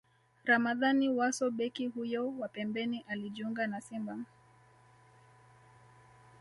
Ramadhani 0.45 1.09
Wasso 1.09 1.51
Beki 1.51 1.87
huyo 1.87 2.33
wa 2.39 2.47
pembeni 2.47 3.05
alijiunga 3.09 3.67
na 3.67 3.81
Simba 3.81 4.17